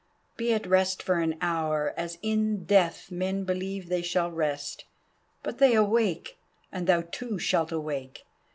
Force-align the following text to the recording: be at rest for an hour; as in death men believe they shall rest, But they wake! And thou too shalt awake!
be 0.35 0.51
at 0.51 0.65
rest 0.65 1.03
for 1.03 1.19
an 1.19 1.37
hour; 1.41 1.93
as 1.95 2.17
in 2.23 2.63
death 2.65 3.11
men 3.11 3.43
believe 3.43 3.87
they 3.87 4.01
shall 4.01 4.31
rest, 4.31 4.85
But 5.43 5.59
they 5.59 5.77
wake! 5.77 6.39
And 6.71 6.87
thou 6.87 7.01
too 7.03 7.37
shalt 7.37 7.71
awake! 7.71 8.25